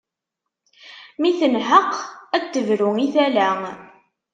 Mi 1.19 1.31
tenheq 1.39 1.91
a 2.35 2.37
d-tebru 2.41 2.89
i 3.05 3.07
tala. 3.13 3.49